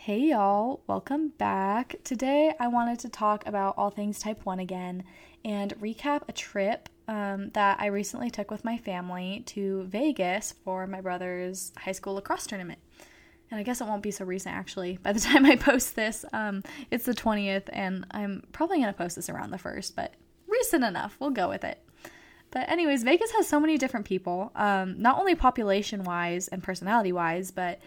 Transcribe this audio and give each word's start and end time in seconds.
Hey 0.00 0.20
y'all, 0.28 0.80
welcome 0.86 1.30
back. 1.38 1.96
Today 2.04 2.54
I 2.60 2.68
wanted 2.68 3.00
to 3.00 3.08
talk 3.08 3.44
about 3.46 3.74
all 3.76 3.90
things 3.90 4.20
type 4.20 4.46
1 4.46 4.60
again 4.60 5.02
and 5.44 5.74
recap 5.80 6.22
a 6.28 6.32
trip 6.32 6.88
um, 7.08 7.50
that 7.50 7.78
I 7.80 7.86
recently 7.86 8.30
took 8.30 8.48
with 8.48 8.64
my 8.64 8.78
family 8.78 9.42
to 9.46 9.82
Vegas 9.82 10.54
for 10.64 10.86
my 10.86 11.00
brother's 11.00 11.72
high 11.76 11.92
school 11.92 12.14
lacrosse 12.14 12.46
tournament. 12.46 12.78
And 13.50 13.58
I 13.58 13.64
guess 13.64 13.80
it 13.80 13.88
won't 13.88 14.04
be 14.04 14.12
so 14.12 14.24
recent 14.24 14.54
actually. 14.54 14.98
By 15.02 15.12
the 15.12 15.20
time 15.28 15.44
I 15.44 15.56
post 15.56 15.96
this, 15.96 16.24
um, 16.32 16.62
it's 16.92 17.04
the 17.04 17.12
20th, 17.12 17.68
and 17.72 18.06
I'm 18.12 18.44
probably 18.52 18.76
going 18.76 18.94
to 18.94 18.96
post 18.96 19.16
this 19.16 19.28
around 19.28 19.50
the 19.50 19.58
1st, 19.58 19.96
but 19.96 20.14
recent 20.46 20.84
enough. 20.84 21.16
We'll 21.18 21.30
go 21.30 21.48
with 21.48 21.64
it. 21.64 21.82
But, 22.52 22.70
anyways, 22.70 23.02
Vegas 23.02 23.32
has 23.32 23.48
so 23.48 23.58
many 23.58 23.76
different 23.76 24.06
people, 24.06 24.52
um, 24.54 25.02
not 25.02 25.18
only 25.18 25.34
population 25.34 26.04
wise 26.04 26.46
and 26.48 26.62
personality 26.62 27.12
wise, 27.12 27.50
but 27.50 27.80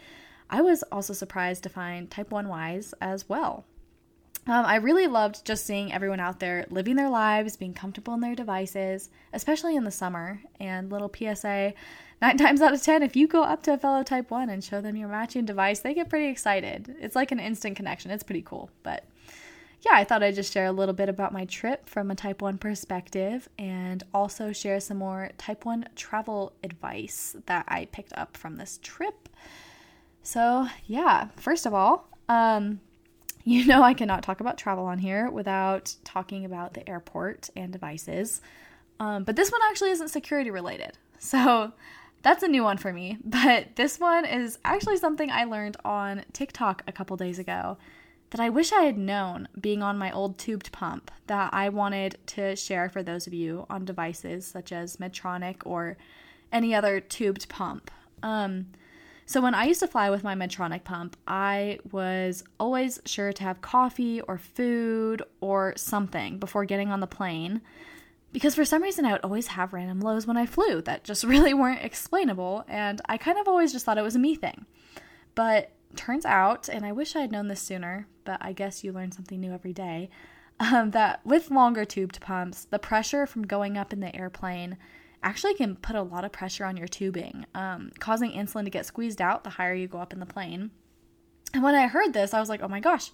I 0.52 0.62
was 0.62 0.84
also 0.92 1.14
surprised 1.14 1.64
to 1.64 1.70
find 1.70 2.12
type 2.12 2.30
1 2.30 2.50
wise 2.50 2.94
as 3.00 3.30
well. 3.30 3.66
Um, 4.48 4.66
I 4.66 4.76
really 4.76 5.08
loved 5.08 5.46
just 5.46 5.66
seeing 5.66 5.94
everyone 5.94 6.20
out 6.20 6.40
there 6.40 6.66
living 6.70 6.96
their 6.96 7.10
lives, 7.10 7.56
being 7.56 7.74
comfortable 7.74 8.14
in 8.16 8.22
their 8.22 8.36
devices, 8.36 9.10
especially 9.34 9.76
in 9.76 9.84
the 9.84 9.92
summer. 9.92 10.42
And 10.60 10.92
little 10.92 11.12
PSA 11.16 11.74
nine 12.22 12.38
times 12.38 12.62
out 12.62 12.74
of 12.74 12.82
10, 12.82 13.02
if 13.02 13.16
you 13.16 13.28
go 13.28 13.44
up 13.44 13.64
to 13.64 13.74
a 13.74 13.78
fellow 13.78 14.04
type 14.04 14.30
1 14.30 14.50
and 14.50 14.64
show 14.64 14.82
them 14.82 14.98
your 14.98 15.08
matching 15.08 15.46
device, 15.46 15.80
they 15.80 15.94
get 15.94 16.10
pretty 16.10 16.28
excited. 16.28 16.96
It's 17.00 17.16
like 17.16 17.32
an 17.32 17.40
instant 17.40 17.78
connection. 17.78 18.12
It's 18.12 18.24
pretty 18.24 18.42
cool. 18.42 18.72
But 18.84 19.06
yeah, 19.84 19.94
I 19.94 20.04
thought 20.04 20.24
I'd 20.24 20.36
just 20.36 20.52
share 20.52 20.66
a 20.66 20.72
little 20.72 20.94
bit 20.94 21.08
about 21.08 21.34
my 21.34 21.46
trip 21.46 21.88
from 21.88 22.12
a 22.12 22.16
type 22.16 22.42
1 22.42 22.58
perspective 22.58 23.48
and 23.58 24.04
also 24.14 24.52
share 24.52 24.80
some 24.80 24.98
more 24.98 25.30
type 25.38 25.66
1 25.66 25.88
travel 25.96 26.54
advice 26.64 27.36
that 27.46 27.66
I 27.68 27.86
picked 27.86 28.14
up 28.18 28.36
from 28.36 28.58
this 28.58 28.80
trip. 28.82 29.30
So, 30.24 30.68
yeah, 30.86 31.30
first 31.36 31.66
of 31.66 31.74
all, 31.74 32.10
um, 32.30 32.80
you 33.44 33.66
know 33.66 33.82
I 33.82 33.94
cannot 33.94 34.24
talk 34.24 34.40
about 34.40 34.58
travel 34.58 34.86
on 34.86 35.00
here 35.00 35.30
without 35.30 35.96
talking 36.04 36.46
about 36.46 36.74
the 36.74 36.88
airport 36.88 37.50
and 37.56 37.72
devices. 37.72 38.42
Um, 39.00 39.24
but 39.24 39.36
this 39.36 39.52
one 39.52 39.62
actually 39.70 39.92
isn't 39.92 40.10
security 40.10 40.52
related. 40.52 40.98
So, 41.18 41.74
that's 42.24 42.44
a 42.44 42.48
new 42.48 42.64
one 42.64 42.78
for 42.78 42.94
me. 42.94 43.18
But 43.26 43.76
this 43.76 44.00
one 44.00 44.26
is 44.26 44.60
actually 44.64 44.98
something 44.98 45.32
I 45.32 45.46
learned 45.46 45.78
on 45.84 46.24
TikTok 46.34 46.84
a 46.88 46.92
couple 46.92 47.18
days 47.18 47.40
ago 47.40 47.78
that 48.32 48.42
I 48.42 48.50
wish 48.50 48.72
I 48.72 48.84
had 48.84 48.98
known 48.98 49.48
being 49.60 49.84
on 49.84 49.98
my 49.98 50.12
old 50.12 50.38
tubed 50.38 50.72
pump 50.72 51.12
that 51.28 51.54
I 51.54 51.70
wanted 51.70 52.18
to 52.28 52.56
share 52.56 52.90
for 52.90 53.04
those 53.04 53.28
of 53.28 53.34
you 53.34 53.66
on 53.70 53.86
devices 53.86 54.48
such 54.48 54.72
as 54.72 54.98
Medtronic 54.98 55.58
or 55.66 55.98
any 56.52 56.74
other 56.74 57.00
tubed 57.00 57.50
pump. 57.50 57.92
Um, 58.24 58.68
so 59.32 59.40
when 59.40 59.56
I 59.56 59.64
used 59.64 59.80
to 59.80 59.88
fly 59.88 60.10
with 60.10 60.26
my 60.26 60.36
Medtronic 60.36 60.84
pump, 60.84 61.16
I 61.26 61.80
was 61.90 62.44
always 62.60 63.00
sure 63.06 63.32
to 63.32 63.44
have 63.44 63.62
coffee 63.62 64.20
or 64.20 64.38
food 64.38 65.24
or 65.40 65.74
something 65.78 66.38
before 66.38 66.66
getting 66.66 66.92
on 66.92 67.00
the 67.00 67.08
plane. 67.08 67.62
Because 68.34 68.56
for 68.56 68.66
some 68.66 68.84
reason 68.84 69.06
I 69.06 69.14
would 69.14 69.22
always 69.22 69.48
have 69.48 69.72
random 69.72 70.02
lows 70.02 70.28
when 70.28 70.36
I 70.36 70.46
flew 70.46 70.82
that 70.82 71.06
just 71.06 71.24
really 71.34 71.54
weren't 71.54 71.86
explainable, 71.86 72.66
and 72.68 73.00
I 73.08 73.16
kind 73.16 73.40
of 73.40 73.48
always 73.48 73.72
just 73.72 73.86
thought 73.86 73.98
it 73.98 74.04
was 74.04 74.18
a 74.18 74.20
me 74.20 74.36
thing. 74.36 74.66
But 75.34 75.72
turns 75.96 76.26
out, 76.26 76.68
and 76.68 76.86
I 76.86 76.92
wish 76.92 77.16
I 77.16 77.22
had 77.22 77.32
known 77.32 77.48
this 77.48 77.62
sooner, 77.62 78.08
but 78.26 78.38
I 78.42 78.52
guess 78.52 78.84
you 78.84 78.92
learn 78.92 79.14
something 79.14 79.40
new 79.40 79.54
every 79.54 79.74
day, 79.74 80.10
um, 80.60 80.92
that 80.92 81.26
with 81.26 81.52
longer 81.52 81.86
tubed 81.86 82.20
pumps, 82.20 82.66
the 82.66 82.80
pressure 82.80 83.26
from 83.26 83.48
going 83.48 83.78
up 83.78 83.94
in 83.94 84.02
the 84.02 84.14
airplane 84.14 84.78
actually 85.24 85.54
can 85.54 85.76
put 85.76 85.96
a 85.96 86.02
lot 86.02 86.26
of 86.26 86.32
pressure 86.32 86.66
on 86.66 86.78
your 86.78 86.88
tubing, 86.88 87.46
um, 87.54 87.92
causing 88.00 88.32
insulin 88.32 88.64
to 88.64 88.70
get 88.70 88.86
squeezed 88.86 89.22
out 89.22 89.44
the 89.44 89.52
higher 89.52 89.74
you 89.74 89.88
go 89.88 90.00
up 90.00 90.14
in 90.14 90.20
the 90.20 90.26
plane. 90.26 90.72
And 91.54 91.64
when 91.64 91.76
I 91.76 91.88
heard 91.88 92.14
this, 92.14 92.34
I 92.34 92.40
was 92.40 92.50
like, 92.50 92.62
oh 92.64 92.68
my 92.68 92.80
gosh, 92.80 93.12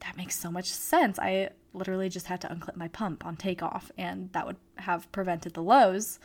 that 0.00 0.16
makes 0.16 0.38
so 0.38 0.50
much 0.50 0.66
sense. 0.66 1.18
I 1.18 1.50
literally 1.72 2.08
just 2.08 2.26
had 2.26 2.40
to 2.42 2.48
unclip 2.48 2.76
my 2.76 2.88
pump 2.88 3.24
on 3.24 3.36
takeoff, 3.36 3.90
and 3.96 4.32
that 4.32 4.46
would 4.46 4.56
have 4.76 5.10
prevented 5.12 5.54
the 5.54 5.62
lows. 5.62 6.18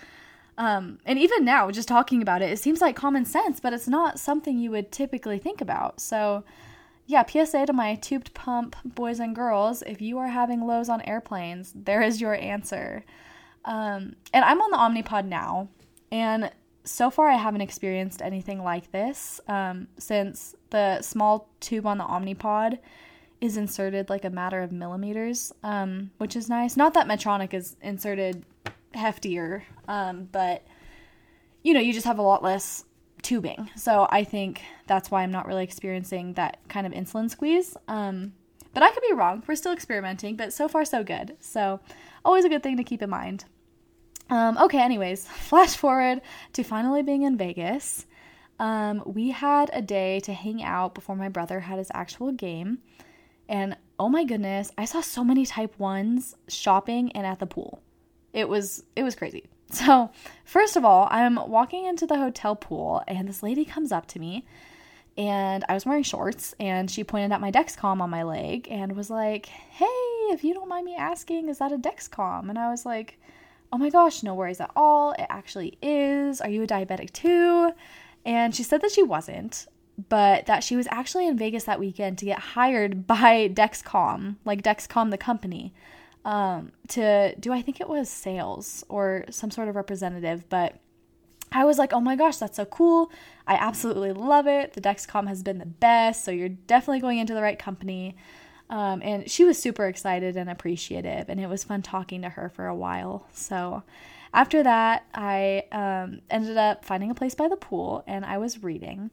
Um, 0.57 0.99
and 1.05 1.17
even 1.19 1.45
now, 1.45 1.69
just 1.71 1.87
talking 1.87 2.21
about 2.21 2.41
it, 2.41 2.51
it 2.51 2.59
seems 2.59 2.81
like 2.81 2.95
common 2.95 3.25
sense, 3.25 3.59
but 3.59 3.73
it's 3.73 3.87
not 3.87 4.19
something 4.19 4.57
you 4.57 4.71
would 4.71 4.91
typically 4.91 5.37
think 5.37 5.61
about. 5.61 5.99
So, 5.99 6.43
yeah, 7.05 7.25
PSA 7.25 7.65
to 7.65 7.73
my 7.73 7.95
tubed 7.95 8.33
pump 8.33 8.75
boys 8.85 9.19
and 9.19 9.35
girls 9.35 9.81
if 9.83 10.01
you 10.01 10.17
are 10.17 10.27
having 10.27 10.65
lows 10.65 10.89
on 10.89 11.01
airplanes, 11.01 11.73
there 11.75 12.01
is 12.01 12.21
your 12.21 12.35
answer. 12.35 13.03
Um, 13.66 14.16
and 14.33 14.44
I'm 14.44 14.61
on 14.61 14.72
the 14.72 14.77
Omnipod 14.77 15.25
now, 15.25 15.69
and 16.11 16.51
so 16.83 17.09
far 17.11 17.29
I 17.29 17.35
haven't 17.35 17.61
experienced 17.61 18.22
anything 18.22 18.63
like 18.63 18.91
this 18.91 19.39
um, 19.47 19.88
since 19.97 20.55
the 20.72 21.01
small 21.01 21.49
tube 21.59 21.85
on 21.85 21.97
the 21.97 22.03
Omnipod 22.03 22.79
is 23.39 23.57
inserted 23.57 24.09
like 24.09 24.25
a 24.25 24.29
matter 24.29 24.61
of 24.61 24.72
millimeters, 24.72 25.51
um, 25.63 26.11
which 26.17 26.35
is 26.35 26.49
nice. 26.49 26.77
Not 26.77 26.94
that 26.94 27.07
Medtronic 27.07 27.53
is 27.53 27.75
inserted 27.81 28.45
heftier, 28.95 29.63
um, 29.88 30.29
but 30.31 30.63
you 31.63 31.73
know, 31.73 31.79
you 31.79 31.93
just 31.93 32.05
have 32.05 32.19
a 32.19 32.23
lot 32.23 32.43
less 32.43 32.85
tubing. 33.22 33.69
So 33.75 34.07
I 34.09 34.23
think 34.23 34.61
that's 34.88 35.11
why 35.11 35.23
I'm 35.23 35.31
not 35.31 35.45
really 35.45 35.63
experiencing 35.63 36.33
that 36.33 36.57
kind 36.67 36.88
of 36.88 36.93
insulin 36.93 37.29
squeeze. 37.29 37.78
Um, 37.88 38.33
but 38.73 38.83
I 38.83 38.91
could 38.91 39.03
be 39.07 39.13
wrong. 39.13 39.43
We're 39.47 39.55
still 39.55 39.73
experimenting, 39.73 40.35
but 40.35 40.53
so 40.53 40.67
far 40.67 40.85
so 40.85 41.03
good. 41.03 41.35
So 41.39 41.79
always 42.23 42.45
a 42.45 42.49
good 42.49 42.63
thing 42.63 42.77
to 42.77 42.83
keep 42.83 43.01
in 43.01 43.09
mind. 43.09 43.45
Um, 44.29 44.57
okay, 44.57 44.81
anyways, 44.81 45.27
flash 45.27 45.75
forward 45.75 46.21
to 46.53 46.63
finally 46.63 47.03
being 47.03 47.23
in 47.23 47.37
Vegas. 47.37 48.05
Um, 48.59 49.03
we 49.05 49.31
had 49.31 49.69
a 49.73 49.81
day 49.81 50.19
to 50.21 50.33
hang 50.33 50.63
out 50.63 50.93
before 50.93 51.15
my 51.15 51.29
brother 51.29 51.61
had 51.61 51.79
his 51.79 51.91
actual 51.93 52.31
game. 52.31 52.79
And 53.49 53.75
oh 53.99 54.07
my 54.07 54.23
goodness, 54.23 54.71
I 54.77 54.85
saw 54.85 55.01
so 55.01 55.23
many 55.23 55.45
type 55.45 55.75
1s 55.77 56.35
shopping 56.47 57.11
and 57.13 57.25
at 57.25 57.39
the 57.39 57.47
pool. 57.47 57.81
It 58.33 58.47
was 58.47 58.83
it 58.95 59.03
was 59.03 59.15
crazy. 59.15 59.45
So, 59.71 60.11
first 60.43 60.75
of 60.75 60.83
all, 60.83 61.07
I'm 61.11 61.35
walking 61.49 61.85
into 61.85 62.05
the 62.05 62.17
hotel 62.17 62.57
pool 62.57 63.01
and 63.07 63.25
this 63.25 63.41
lady 63.41 63.63
comes 63.63 63.93
up 63.93 64.05
to 64.07 64.19
me 64.19 64.45
and 65.17 65.66
I 65.67 65.73
was 65.73 65.85
wearing 65.85 66.03
shorts 66.03 66.55
and 66.59 66.89
she 66.89 67.03
pointed 67.03 67.31
at 67.31 67.41
my 67.41 67.51
Dexcom 67.51 68.01
on 68.01 68.09
my 68.09 68.23
leg 68.23 68.67
and 68.72 68.95
was 68.95 69.09
like, 69.09 69.47
"Hey, 69.47 69.85
if 70.31 70.44
you 70.44 70.53
don't 70.53 70.69
mind 70.69 70.85
me 70.85 70.95
asking, 70.95 71.49
is 71.49 71.57
that 71.59 71.72
a 71.72 71.77
Dexcom?" 71.77 72.49
And 72.49 72.57
I 72.57 72.69
was 72.69 72.85
like, 72.85 73.19
"Oh 73.72 73.77
my 73.77 73.89
gosh, 73.89 74.23
no 74.23 74.33
worries 74.33 74.61
at 74.61 74.72
all. 74.75 75.11
It 75.13 75.27
actually 75.29 75.77
is. 75.81 76.41
Are 76.41 76.49
you 76.49 76.63
a 76.63 76.67
diabetic 76.67 77.11
too?" 77.11 77.73
And 78.25 78.55
she 78.55 78.63
said 78.63 78.81
that 78.81 78.91
she 78.91 79.03
wasn't, 79.03 79.67
but 80.09 80.45
that 80.45 80.63
she 80.63 80.75
was 80.75 80.88
actually 80.91 81.28
in 81.28 81.38
Vegas 81.38 81.66
that 81.66 81.79
weekend 81.79 82.17
to 82.19 82.25
get 82.25 82.39
hired 82.39 83.05
by 83.16 83.49
Dexcom, 83.49 84.38
like 84.45 84.63
Dexcom 84.63 85.11
the 85.11 85.17
company, 85.17 85.73
um, 86.23 86.72
to 86.89 87.35
do 87.35 87.51
I 87.51 87.61
think 87.61 87.81
it 87.81 87.89
was 87.89 88.09
sales 88.09 88.83
or 88.89 89.25
some 89.29 89.51
sort 89.51 89.67
of 89.67 89.75
representative, 89.75 90.47
but 90.49 90.75
I 91.51 91.66
was 91.66 91.78
like, 91.78 91.94
oh 91.94 92.00
my 92.00 92.16
gosh, 92.16 92.38
that's 92.38 92.57
so 92.57 92.66
cool. 92.66 93.12
I 93.45 93.56
absolutely 93.56 94.13
love 94.13 94.47
it. 94.47 94.73
The 94.73 94.81
Dexcom 94.81 95.28
has 95.28 95.44
been 95.44 95.57
the 95.57 95.66
best, 95.66 96.23
so 96.23 96.31
you're 96.31 96.50
definitely 96.50 97.01
going 97.01 97.17
into 97.17 97.34
the 97.34 97.41
right 97.41 97.59
company. 97.59 98.16
Um, 98.69 99.01
and 99.03 99.29
she 99.29 99.44
was 99.44 99.57
super 99.57 99.85
excited 99.88 100.38
and 100.38 100.50
appreciative, 100.50 101.25
and 101.28 101.40
it 101.40 101.47
was 101.47 101.66
fun 101.66 101.81
talking 101.81 102.22
to 102.22 102.29
her 102.29 102.47
for 102.50 102.67
a 102.67 102.75
while. 102.75 103.28
So 103.34 103.84
after 104.34 104.63
that, 104.63 105.06
I 105.13 105.63
um, 105.72 106.22
ended 106.29 106.57
up 106.57 106.85
finding 106.85 107.11
a 107.11 107.16
place 107.16 107.35
by 107.35 107.47
the 107.47 107.57
pool 107.57 108.03
and 108.07 108.23
I 108.25 108.38
was 108.38 108.63
reading. 108.63 109.11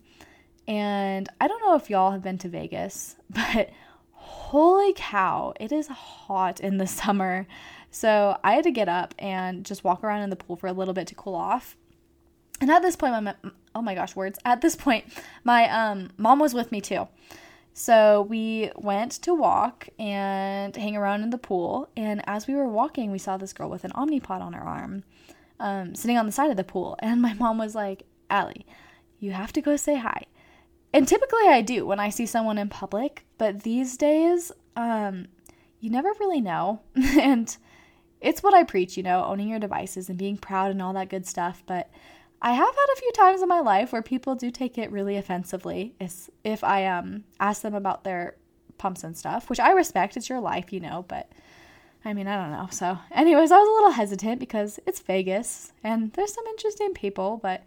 And 0.67 1.29
I 1.41 1.49
don't 1.49 1.61
know 1.61 1.75
if 1.75 1.91
y'all 1.91 2.13
have 2.13 2.23
been 2.23 2.39
to 2.39 2.49
Vegas, 2.49 3.17
but 3.31 3.71
holy 4.13 4.93
cow, 4.95 5.55
it 5.59 5.73
is 5.73 5.89
hot 5.89 6.61
in 6.61 6.77
the 6.79 6.87
summer. 6.87 7.47
So 7.91 8.39
I 8.45 8.53
had 8.53 8.65
to 8.65 8.71
get 8.71 8.89
up 8.89 9.15
and 9.19 9.65
just 9.65 9.83
walk 9.83 10.05
around 10.05 10.23
in 10.23 10.31
the 10.31 10.37
pool 10.37 10.57
for 10.57 10.67
a 10.67 10.73
little 10.73 10.95
bit 10.95 11.07
to 11.09 11.15
cool 11.15 11.35
off. 11.35 11.77
And 12.61 12.71
at 12.71 12.83
this 12.83 12.97
point, 12.97 13.23
my 13.23 13.35
oh 13.75 13.83
my 13.83 13.95
gosh, 13.95 14.17
words. 14.17 14.39
At 14.45 14.61
this 14.61 14.77
point, 14.77 15.05
my 15.45 15.69
um, 15.71 16.11
mom 16.17 16.41
was 16.41 16.55
with 16.55 16.73
me 16.73 16.81
too. 16.81 17.09
So 17.73 18.23
we 18.23 18.73
went 18.75 19.13
to 19.23 19.33
walk 19.33 19.89
and 20.01 20.75
hang 20.75 20.97
around 20.97 21.23
in 21.23 21.31
the 21.31 21.39
pool. 21.39 21.89
And 21.97 22.23
as 22.29 22.49
we 22.49 22.55
were 22.57 22.67
walking, 22.67 23.13
we 23.13 23.19
saw 23.19 23.37
this 23.37 23.53
girl 23.53 23.71
with 23.71 23.85
an 23.85 23.93
Omnipod 23.93 24.41
on 24.41 24.53
her 24.53 24.63
arm, 24.63 25.05
um, 25.61 25.95
sitting 25.95 26.19
on 26.19 26.27
the 26.27 26.33
side 26.33 26.51
of 26.51 26.57
the 26.57 26.65
pool. 26.65 26.97
And 27.03 27.23
my 27.23 27.35
mom 27.35 27.57
was 27.57 27.77
like, 27.77 28.03
Allie, 28.29 28.67
you 29.21 29.31
have 29.31 29.53
to 29.53 29.61
go 29.61 29.77
say 29.77 29.97
hi. 29.97 30.25
And 30.93 31.07
typically 31.07 31.47
I 31.47 31.63
do 31.63 31.87
when 31.87 32.01
I 32.01 32.11
see 32.11 32.27
someone 32.27 32.59
in 32.59 32.69
public, 32.69 33.25
but 33.37 33.63
these 33.63 33.97
days, 33.97 34.51
um, 34.75 35.27
you 35.79 35.89
never 35.91 36.11
really 36.19 36.41
know. 36.41 36.81
and 36.97 37.57
it's 38.21 38.43
what 38.43 38.55
I 38.55 38.65
preach, 38.65 38.97
you 38.97 39.05
know, 39.05 39.25
owning 39.25 39.51
your 39.51 39.61
devices 39.61 40.09
and 40.09 40.19
being 40.19 40.37
proud 40.37 40.73
and 40.73 40.83
all 40.83 40.95
that 40.95 41.11
good 41.11 41.27
stuff. 41.27 41.63
But 41.65 41.91
I 42.41 42.53
have 42.53 42.75
had 42.75 42.93
a 42.93 43.01
few 43.01 43.13
times 43.13 43.43
in 43.43 43.49
my 43.49 43.61
life 43.61 43.93
where 43.93 44.03
people 44.03 44.35
do 44.35 44.51
take 44.51 44.79
it 44.79 44.93
really 44.93 45.17
offensively 45.17 45.95
if, 45.99 46.31
if 46.45 46.63
I 46.63 46.87
um 46.87 47.25
ask 47.41 47.63
them 47.63 47.75
about 47.75 48.05
their 48.05 48.37
pumps 48.79 49.05
and 49.05 49.17
stuff, 49.17 49.51
which 49.51 49.61
I 49.61 49.73
respect. 49.73 50.17
It's 50.17 50.29
your 50.29 50.41
life, 50.41 50.73
you 50.73 50.81
know, 50.81 51.05
but 51.09 51.31
I 52.05 52.15
mean, 52.15 52.29
I 52.29 52.37
don't 52.37 52.53
know. 52.53 52.69
So, 52.71 52.99
anyways, 53.11 53.51
I 53.51 53.59
was 53.59 53.69
a 53.69 53.73
little 53.73 53.91
hesitant 53.91 54.39
because 54.39 54.79
it's 54.87 55.01
Vegas 55.01 55.73
and 55.83 56.13
there's 56.13 56.33
some 56.33 56.47
interesting 56.47 56.95
people, 56.95 57.41
but 57.43 57.65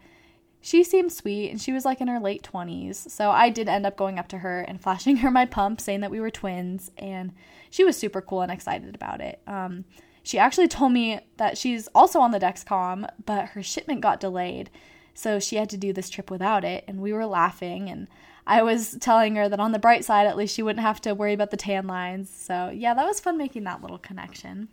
she 0.61 0.83
seemed 0.83 1.11
sweet 1.11 1.49
and 1.49 1.59
she 1.59 1.73
was 1.73 1.85
like 1.85 2.01
in 2.01 2.07
her 2.07 2.19
late 2.19 2.43
20s. 2.43 3.09
So 3.09 3.31
I 3.31 3.49
did 3.49 3.67
end 3.67 3.85
up 3.85 3.97
going 3.97 4.19
up 4.19 4.27
to 4.29 4.37
her 4.39 4.61
and 4.61 4.79
flashing 4.83 5.17
her 5.17 5.31
my 5.31 5.45
pump, 5.45 5.81
saying 5.81 5.99
that 6.01 6.11
we 6.11 6.19
were 6.19 6.31
twins. 6.31 6.91
And 6.97 7.33
she 7.69 7.83
was 7.83 7.97
super 7.97 8.21
cool 8.21 8.41
and 8.41 8.51
excited 8.51 8.95
about 8.95 9.21
it. 9.21 9.41
Um, 9.47 9.85
she 10.23 10.37
actually 10.37 10.67
told 10.67 10.91
me 10.91 11.19
that 11.37 11.57
she's 11.57 11.87
also 11.89 12.19
on 12.19 12.31
the 12.31 12.39
Dexcom, 12.39 13.07
but 13.25 13.49
her 13.49 13.63
shipment 13.63 14.01
got 14.01 14.19
delayed. 14.19 14.69
So 15.13 15.39
she 15.39 15.57
had 15.57 15.69
to 15.71 15.77
do 15.77 15.93
this 15.93 16.09
trip 16.09 16.31
without 16.31 16.63
it. 16.63 16.83
And 16.87 17.01
we 17.01 17.13
were 17.13 17.25
laughing. 17.25 17.89
And 17.89 18.07
I 18.47 18.63
was 18.63 18.97
telling 19.01 19.35
her 19.35 19.49
that 19.49 19.59
on 19.59 19.71
the 19.71 19.79
bright 19.79 20.05
side, 20.05 20.27
at 20.27 20.37
least 20.37 20.55
she 20.55 20.63
wouldn't 20.63 20.85
have 20.85 21.01
to 21.01 21.13
worry 21.13 21.33
about 21.33 21.51
the 21.51 21.57
tan 21.57 21.87
lines. 21.87 22.29
So 22.29 22.69
yeah, 22.73 22.93
that 22.93 23.05
was 23.05 23.19
fun 23.19 23.37
making 23.37 23.63
that 23.65 23.81
little 23.81 23.97
connection. 23.97 24.69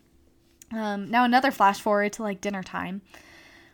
Um, 0.70 1.10
now, 1.10 1.24
another 1.24 1.50
flash 1.50 1.80
forward 1.80 2.12
to 2.14 2.22
like 2.22 2.40
dinner 2.40 2.62
time 2.62 3.00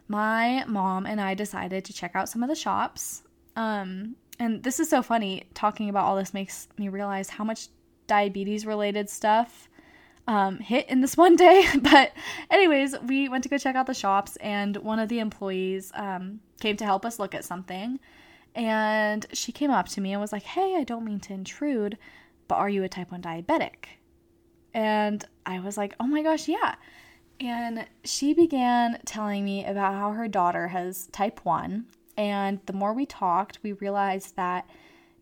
my 0.09 0.65
mom 0.67 1.07
and 1.07 1.21
I 1.21 1.35
decided 1.35 1.85
to 1.85 1.93
check 1.93 2.13
out 2.15 2.29
some 2.29 2.43
of 2.43 2.49
the 2.49 2.55
shops. 2.55 3.23
Um, 3.57 4.17
and 4.39 4.63
this 4.63 4.81
is 4.81 4.89
so 4.89 5.03
funny. 5.03 5.49
Talking 5.55 5.89
about 5.89 6.05
all 6.05 6.17
this 6.17 6.35
makes 6.35 6.69
me 6.79 6.89
realize 6.89 7.31
how 7.31 7.45
much 7.45 7.69
diabetes 8.07 8.67
related 8.67 9.09
stuff 9.09 9.69
um, 10.27 10.59
hit 10.59 10.89
in 10.89 11.01
this 11.01 11.17
one 11.27 11.37
day. 11.37 11.67
but, 11.81 12.13
anyways, 12.51 12.99
we 13.01 13.29
went 13.29 13.43
to 13.45 13.49
go 13.49 13.59
check 13.59 13.77
out 13.77 13.87
the 13.87 13.95
shops, 13.95 14.37
and 14.37 14.77
one 14.79 14.99
of 14.99 15.09
the 15.09 15.19
employees 15.19 15.93
um, 15.95 16.41
came 16.61 16.77
to 16.77 16.85
help 16.85 17.05
us 17.05 17.19
look 17.19 17.35
at 17.35 17.45
something. 17.45 17.99
And 18.55 19.27
she 19.33 19.53
came 19.53 19.71
up 19.71 19.89
to 19.91 20.01
me 20.01 20.13
and 20.13 20.21
was 20.21 20.33
like, 20.33 20.45
Hey, 20.45 20.77
I 20.77 20.85
don't 20.85 21.05
mean 21.05 21.21
to 21.21 21.33
intrude, 21.33 21.99
but 22.49 22.57
are 22.57 22.69
you 22.69 22.85
a 22.85 22.89
type 22.89 23.11
1 23.11 23.23
diabetic? 23.23 23.87
And 24.73 25.25
I 25.45 25.61
was 25.61 25.77
like, 25.77 25.95
Oh 25.99 26.07
my 26.07 26.23
gosh, 26.23 26.49
yeah. 26.49 26.77
And 27.41 27.87
she 28.05 28.33
began 28.33 29.01
telling 29.05 29.45
me 29.45 29.65
about 29.65 29.95
how 29.95 30.13
her 30.13 30.29
daughter 30.29 30.69
has 30.69 31.09
type 31.09 31.45
1. 31.45 31.85
And 32.17 32.61
the 32.67 32.73
more 32.73 32.95
we 32.95 33.07
talked, 33.07 33.59
we 33.65 33.73
realized 33.73 34.37
that 34.37 34.69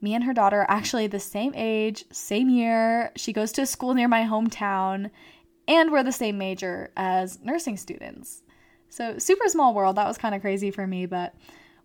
me 0.02 0.14
and 0.14 0.24
her 0.24 0.34
daughter 0.34 0.60
are 0.60 0.70
actually 0.70 1.06
the 1.06 1.20
same 1.20 1.52
age, 1.54 2.04
same 2.10 2.50
year. 2.50 3.12
She 3.16 3.32
goes 3.32 3.52
to 3.52 3.62
a 3.62 3.66
school 3.66 3.94
near 3.94 4.08
my 4.08 4.24
hometown, 4.24 5.10
and 5.68 5.92
we're 5.92 6.02
the 6.02 6.12
same 6.12 6.36
major 6.36 6.90
as 6.96 7.38
nursing 7.42 7.76
students. 7.76 8.42
So, 8.88 9.18
super 9.18 9.48
small 9.48 9.72
world. 9.72 9.96
That 9.96 10.08
was 10.08 10.18
kind 10.18 10.34
of 10.34 10.42
crazy 10.42 10.70
for 10.70 10.86
me, 10.86 11.06
but 11.06 11.34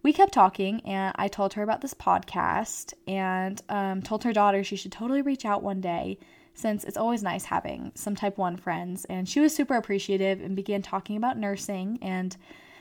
we 0.03 0.13
kept 0.13 0.33
talking, 0.33 0.81
and 0.81 1.13
I 1.15 1.27
told 1.27 1.53
her 1.53 1.63
about 1.63 1.81
this 1.81 1.93
podcast 1.93 2.93
and 3.07 3.61
um, 3.69 4.01
told 4.01 4.23
her 4.23 4.33
daughter 4.33 4.63
she 4.63 4.75
should 4.75 4.91
totally 4.91 5.21
reach 5.21 5.45
out 5.45 5.63
one 5.63 5.79
day 5.79 6.17
since 6.53 6.83
it's 6.83 6.97
always 6.97 7.21
nice 7.21 7.45
having 7.45 7.91
some 7.93 8.15
type 8.15 8.37
1 8.37 8.57
friends. 8.57 9.05
And 9.05 9.29
she 9.29 9.39
was 9.39 9.55
super 9.55 9.75
appreciative 9.75 10.41
and 10.41 10.55
began 10.55 10.81
talking 10.81 11.15
about 11.15 11.37
nursing 11.37 11.99
and 12.01 12.35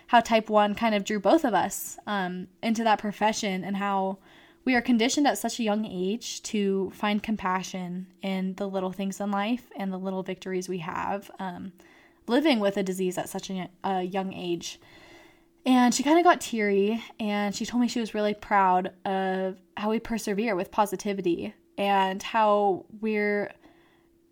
how 0.06 0.20
type 0.20 0.48
1 0.48 0.74
kind 0.74 0.94
of 0.94 1.04
drew 1.04 1.20
both 1.20 1.44
of 1.44 1.52
us 1.52 1.98
um, 2.06 2.48
into 2.62 2.84
that 2.84 2.98
profession 2.98 3.64
and 3.64 3.76
how 3.76 4.18
we 4.66 4.74
are 4.74 4.82
conditioned 4.82 5.28
at 5.28 5.38
such 5.38 5.60
a 5.60 5.62
young 5.62 5.86
age 5.86 6.42
to 6.42 6.90
find 6.92 7.22
compassion 7.22 8.08
in 8.20 8.52
the 8.56 8.68
little 8.68 8.90
things 8.90 9.20
in 9.20 9.30
life 9.30 9.70
and 9.76 9.92
the 9.92 9.96
little 9.96 10.24
victories 10.24 10.68
we 10.68 10.78
have 10.78 11.30
um, 11.38 11.72
living 12.26 12.58
with 12.58 12.76
a 12.76 12.82
disease 12.82 13.16
at 13.16 13.28
such 13.28 13.48
a, 13.48 13.70
a 13.84 14.02
young 14.02 14.34
age. 14.34 14.80
And 15.64 15.94
she 15.94 16.02
kind 16.02 16.18
of 16.18 16.24
got 16.24 16.40
teary 16.40 17.00
and 17.20 17.54
she 17.54 17.64
told 17.64 17.80
me 17.80 17.86
she 17.86 18.00
was 18.00 18.12
really 18.12 18.34
proud 18.34 18.90
of 19.04 19.56
how 19.76 19.88
we 19.88 20.00
persevere 20.00 20.56
with 20.56 20.72
positivity 20.72 21.54
and 21.78 22.20
how 22.20 22.86
we're 23.00 23.52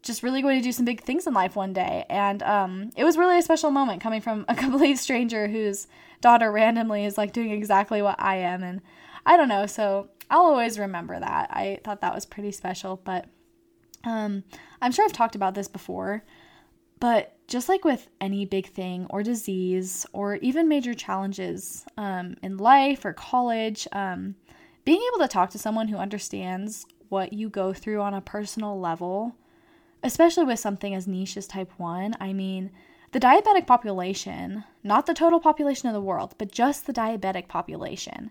just 0.03 0.25
really 0.25 0.43
going 0.43 0.59
to 0.59 0.65
do 0.65 0.73
some 0.73 0.85
big 0.85 1.01
things 1.01 1.29
in 1.29 1.33
life 1.33 1.55
one 1.55 1.73
day. 1.73 2.07
And 2.11 2.43
um, 2.43 2.91
it 2.97 3.05
was 3.05 3.17
really 3.17 3.39
a 3.39 3.43
special 3.43 3.71
moment 3.71 4.03
coming 4.03 4.21
from 4.21 4.45
a 4.49 4.55
complete 4.57 4.99
stranger 4.99 5.47
whose 5.47 5.87
daughter 6.21 6.51
randomly 6.51 7.05
is 7.05 7.17
like 7.17 7.33
doing 7.33 7.53
exactly 7.53 8.03
what 8.03 8.17
I 8.19 8.37
am. 8.37 8.65
And 8.65 8.81
I 9.27 9.37
don't 9.37 9.49
know. 9.49 9.67
So 9.67 10.09
I'll 10.31 10.47
always 10.47 10.79
remember 10.79 11.19
that. 11.19 11.51
I 11.51 11.81
thought 11.85 12.01
that 12.01 12.15
was 12.15 12.27
pretty 12.27 12.53
special. 12.53 13.01
But 13.03 13.27
um, 14.05 14.45
I'm 14.81 14.93
sure 14.93 15.05
I've 15.05 15.13
talked 15.13 15.35
about 15.35 15.55
this 15.55 15.69
before. 15.69 16.25
But 17.01 17.37
just 17.49 17.69
like 17.69 17.85
with 17.85 18.09
any 18.21 18.47
big 18.47 18.69
thing 18.69 19.07
or 19.11 19.23
disease 19.23 20.07
or 20.13 20.37
even 20.37 20.69
major 20.69 20.95
challenges 20.95 21.85
um, 21.99 22.37
in 22.43 22.57
life 22.57 23.05
or 23.05 23.13
college, 23.13 23.87
um, 23.93 24.37
being 24.85 25.03
able 25.13 25.25
to 25.25 25.29
talk 25.29 25.51
to 25.51 25.59
someone 25.59 25.89
who 25.89 25.97
understands 25.97 26.87
what 27.09 27.33
you 27.33 27.49
go 27.49 27.73
through 27.73 28.01
on 28.01 28.15
a 28.15 28.21
personal 28.21 28.81
level 28.81 29.37
especially 30.05 30.45
with 30.45 30.61
something 30.61 30.95
as 30.95 31.09
niche 31.09 31.37
as 31.37 31.47
type 31.47 31.73
1. 31.79 32.15
I 32.21 32.33
mean, 32.33 32.71
the 33.13 33.19
diabetic 33.19 33.67
population, 33.67 34.65
not 34.85 35.07
the 35.07 35.15
total 35.15 35.41
population 35.41 35.89
of 35.89 35.95
the 35.95 36.01
world, 36.01 36.35
but 36.39 36.53
just 36.53 36.87
the 36.87 36.93
diabetic 36.93 37.49
population, 37.49 38.31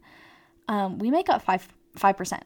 um, 0.68 1.00
we 1.00 1.10
make 1.10 1.30
up 1.30 1.42
5, 1.42 1.68
5%. 1.98 2.42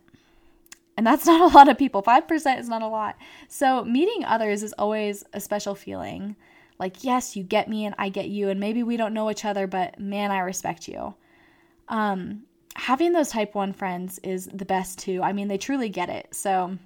And 0.97 1.05
that's 1.05 1.25
not 1.25 1.51
a 1.51 1.55
lot 1.55 1.69
of 1.69 1.77
people. 1.77 2.01
5% 2.01 2.59
is 2.59 2.69
not 2.69 2.81
a 2.81 2.87
lot. 2.87 3.17
So, 3.47 3.85
meeting 3.85 4.25
others 4.25 4.63
is 4.63 4.73
always 4.73 5.23
a 5.33 5.39
special 5.39 5.75
feeling. 5.75 6.35
Like, 6.79 7.03
yes, 7.03 7.35
you 7.35 7.43
get 7.43 7.69
me 7.69 7.85
and 7.85 7.95
I 7.97 8.09
get 8.09 8.29
you, 8.29 8.49
and 8.49 8.59
maybe 8.59 8.83
we 8.83 8.97
don't 8.97 9.13
know 9.13 9.31
each 9.31 9.45
other, 9.45 9.67
but 9.67 9.99
man, 9.99 10.31
I 10.31 10.39
respect 10.39 10.87
you. 10.87 11.15
Um, 11.87 12.43
having 12.75 13.13
those 13.13 13.29
type 13.29 13.55
1 13.55 13.73
friends 13.73 14.19
is 14.19 14.47
the 14.47 14.65
best 14.65 14.99
too. 14.99 15.21
I 15.23 15.33
mean, 15.33 15.47
they 15.47 15.57
truly 15.57 15.89
get 15.89 16.09
it. 16.09 16.27
So, 16.33 16.77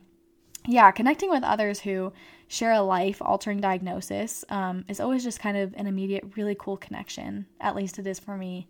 yeah, 0.67 0.91
connecting 0.91 1.29
with 1.29 1.43
others 1.43 1.79
who 1.79 2.13
share 2.47 2.73
a 2.73 2.81
life 2.81 3.21
altering 3.21 3.61
diagnosis 3.61 4.43
um, 4.49 4.83
is 4.87 4.99
always 4.99 5.23
just 5.23 5.39
kind 5.39 5.57
of 5.57 5.73
an 5.75 5.87
immediate, 5.87 6.33
really 6.35 6.55
cool 6.59 6.77
connection. 6.77 7.45
At 7.59 7.75
least 7.75 7.97
it 7.97 8.07
is 8.07 8.19
for 8.19 8.37
me. 8.37 8.67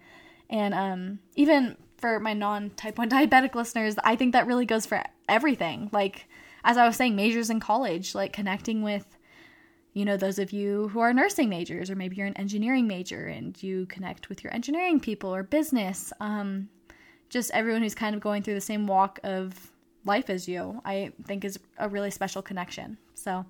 And 0.51 0.73
um, 0.73 1.19
even 1.35 1.77
for 1.97 2.19
my 2.19 2.33
non 2.33 2.69
type 2.71 2.97
1 2.97 3.09
diabetic 3.09 3.55
listeners, 3.55 3.95
I 4.03 4.15
think 4.15 4.33
that 4.33 4.45
really 4.45 4.65
goes 4.65 4.85
for 4.85 5.01
everything. 5.27 5.89
Like, 5.91 6.27
as 6.63 6.77
I 6.77 6.85
was 6.85 6.95
saying, 6.95 7.15
majors 7.15 7.49
in 7.49 7.59
college, 7.59 8.13
like 8.13 8.33
connecting 8.33 8.83
with, 8.83 9.17
you 9.93 10.05
know, 10.05 10.17
those 10.17 10.37
of 10.37 10.51
you 10.51 10.89
who 10.89 10.99
are 10.99 11.13
nursing 11.13 11.49
majors, 11.49 11.89
or 11.89 11.95
maybe 11.95 12.17
you're 12.17 12.27
an 12.27 12.37
engineering 12.37 12.87
major 12.87 13.25
and 13.25 13.61
you 13.63 13.87
connect 13.87 14.29
with 14.29 14.43
your 14.43 14.53
engineering 14.53 14.99
people 14.99 15.33
or 15.33 15.41
business. 15.41 16.13
Um, 16.19 16.69
just 17.29 17.49
everyone 17.51 17.81
who's 17.81 17.95
kind 17.95 18.13
of 18.13 18.21
going 18.21 18.43
through 18.43 18.53
the 18.53 18.61
same 18.61 18.85
walk 18.85 19.19
of 19.23 19.71
life 20.05 20.29
as 20.29 20.47
you, 20.47 20.81
I 20.85 21.11
think 21.25 21.45
is 21.45 21.57
a 21.77 21.87
really 21.87 22.11
special 22.11 22.41
connection. 22.41 22.97
So, 23.13 23.45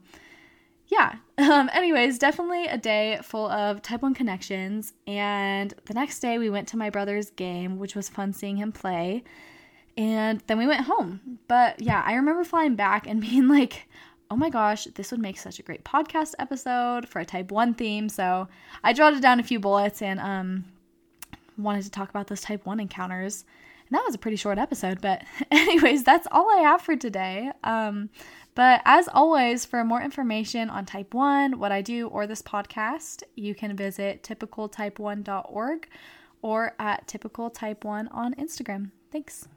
yeah. 0.91 1.15
Um, 1.41 1.71
anyways, 1.73 2.19
definitely 2.19 2.67
a 2.67 2.77
day 2.77 3.17
full 3.23 3.49
of 3.49 3.81
type 3.81 4.03
1 4.03 4.13
connections. 4.13 4.93
And 5.07 5.73
the 5.85 5.95
next 5.95 6.19
day, 6.19 6.37
we 6.37 6.51
went 6.51 6.67
to 6.67 6.77
my 6.77 6.91
brother's 6.91 7.31
game, 7.31 7.79
which 7.79 7.95
was 7.95 8.09
fun 8.09 8.31
seeing 8.31 8.57
him 8.57 8.71
play. 8.71 9.23
And 9.97 10.43
then 10.45 10.59
we 10.59 10.67
went 10.67 10.85
home. 10.85 11.39
But 11.47 11.81
yeah, 11.81 12.03
I 12.05 12.13
remember 12.13 12.43
flying 12.43 12.75
back 12.75 13.07
and 13.07 13.19
being 13.27 13.47
like, 13.47 13.87
oh 14.29 14.35
my 14.35 14.51
gosh, 14.51 14.83
this 14.93 15.09
would 15.09 15.19
make 15.19 15.39
such 15.39 15.57
a 15.57 15.63
great 15.63 15.83
podcast 15.83 16.35
episode 16.37 17.09
for 17.09 17.17
a 17.17 17.25
type 17.25 17.51
1 17.51 17.73
theme. 17.73 18.07
So 18.07 18.47
I 18.83 18.93
jotted 18.93 19.23
down 19.23 19.39
a 19.39 19.43
few 19.43 19.59
bullets 19.59 20.03
and 20.03 20.19
um, 20.19 20.65
wanted 21.57 21.85
to 21.85 21.89
talk 21.89 22.11
about 22.11 22.27
those 22.27 22.41
type 22.41 22.67
1 22.67 22.79
encounters. 22.79 23.45
That 23.91 24.03
was 24.05 24.15
a 24.15 24.17
pretty 24.17 24.37
short 24.37 24.57
episode, 24.57 25.01
but 25.01 25.23
anyways, 25.51 26.03
that's 26.03 26.27
all 26.31 26.49
I 26.49 26.61
have 26.61 26.81
for 26.81 26.95
today. 26.95 27.51
Um, 27.63 28.09
but 28.55 28.81
as 28.85 29.07
always, 29.07 29.65
for 29.65 29.83
more 29.83 30.01
information 30.01 30.69
on 30.69 30.85
type 30.85 31.13
1, 31.13 31.59
what 31.59 31.71
I 31.71 31.81
do, 31.81 32.07
or 32.07 32.25
this 32.27 32.41
podcast, 32.41 33.23
you 33.35 33.53
can 33.53 33.75
visit 33.75 34.23
typicaltype1.org 34.23 35.87
or 36.41 36.73
at 36.79 37.07
typicaltype1 37.07 38.07
on 38.11 38.33
Instagram. 38.35 38.91
Thanks. 39.11 39.47